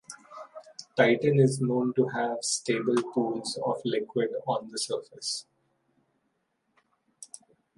[0.97, 5.45] Titan is known to have stable pools of liquid on the surface.